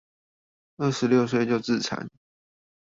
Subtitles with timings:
[0.77, 2.07] 二十六歲就置產